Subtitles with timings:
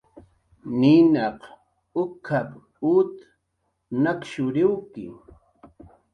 [0.79, 1.39] "Ninaq
[2.01, 2.49] uk""ap""
[2.95, 3.11] ut
[4.01, 5.05] nakshuriwki"